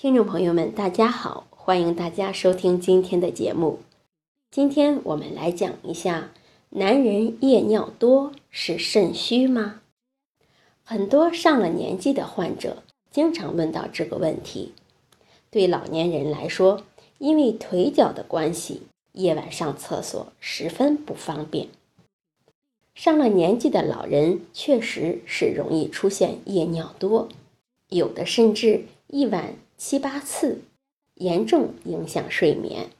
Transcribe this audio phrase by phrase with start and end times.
[0.00, 3.80] 听众朋友们，大家好，欢迎大家收听今天的节目。
[4.50, 6.30] 今天我们来讲一下，
[6.70, 9.82] 男人夜尿多是肾虚吗？
[10.82, 14.72] 很多上了年纪的患者经常问到这个问题。
[15.50, 16.82] 对老年人来说，
[17.18, 21.68] 因为腿脚的关系，夜晚上厕所十分不方便。
[22.94, 27.28] 上了年纪的老人确实是容易出现夜尿多，
[27.90, 29.56] 有的甚至一晚。
[29.82, 30.60] 七八次，
[31.14, 32.90] 严重影响睡眠。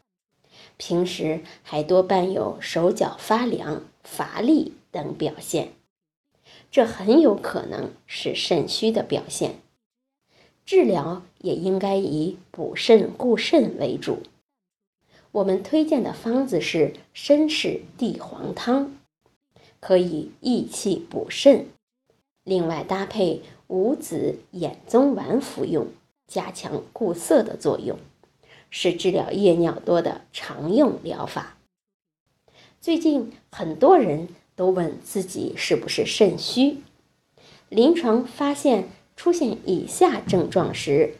[0.79, 5.73] 平时还多伴有手脚发凉、乏力等表现，
[6.71, 9.57] 这很有可能是肾虚的表现。
[10.65, 14.23] 治疗也应该以补肾固肾为主。
[15.33, 18.97] 我们推荐的方子是参芪地黄汤，
[19.81, 21.67] 可以益气补肾，
[22.43, 25.87] 另外搭配五子衍宗丸服用。
[26.31, 27.99] 加强固涩的作用，
[28.71, 31.57] 是治疗夜尿多的常用疗法。
[32.81, 36.79] 最近很多人都问自己是不是肾虚，
[37.69, 41.17] 临床发现出现以下症状时，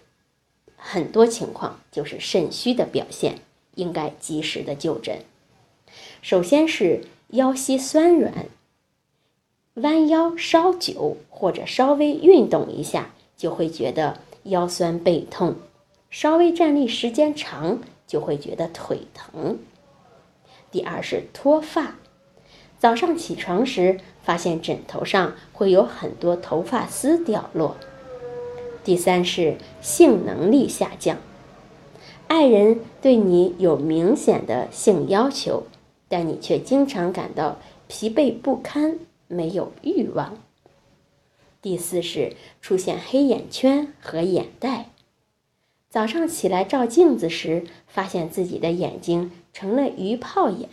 [0.77, 3.41] 很多情况就是肾虚的表现，
[3.75, 5.25] 应该及时的就诊。
[6.23, 8.47] 首先是腰膝酸软，
[9.75, 14.21] 弯腰稍久或者稍微运动一下，就会觉得。
[14.45, 15.57] 腰酸背痛，
[16.11, 19.59] 稍微站立时间长就会觉得腿疼。
[20.71, 21.97] 第二是脱发，
[22.79, 27.77] 早上起床时发现枕头上会有很多头发丝掉落。
[28.83, 31.19] 第三是性能力下降，
[32.29, 35.65] 爱人对你有明显的性要求，
[36.09, 37.59] 但你却经常感到
[37.89, 38.99] 疲惫不堪，
[39.29, 40.39] 没有欲望。
[41.63, 44.89] 第四是出现黑眼圈和眼袋，
[45.91, 50.69] 早上起来照镜子时，发现自己的眼睛成了鱼泡眼，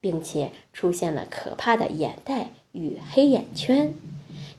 [0.00, 3.94] 并且出现了可怕的眼袋与黑眼圈，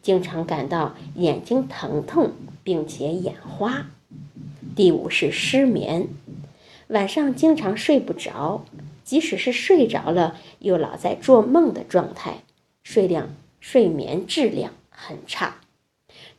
[0.01, 2.31] 经常感到眼睛疼痛，
[2.63, 3.91] 并且眼花。
[4.75, 6.07] 第五是失眠，
[6.87, 8.65] 晚上经常睡不着，
[9.03, 12.37] 即使是睡着了，又老在做梦的状态，
[12.83, 14.73] 睡量、睡眠质量。
[14.95, 15.55] 很差，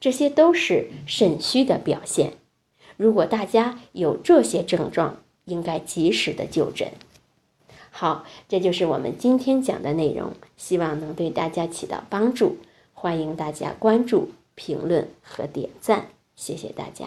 [0.00, 2.34] 这些都是肾虚的表现。
[2.96, 6.88] 如果大家有这些症状，应该及时的就诊。
[7.90, 12.56] 好，这就是我们今天讲的内容，希望能对大家起到帮助。
[12.92, 17.06] 欢迎大家关注、评论和点赞，谢谢大家。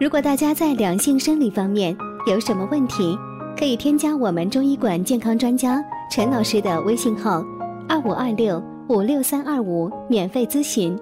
[0.00, 1.94] 如果大家在两性生理方面
[2.26, 3.18] 有什么问题，
[3.58, 7.44] 可以添加我们中医馆健康专家陈老师的微信号。
[7.90, 10.96] 二五二六五六三二五，免费咨询。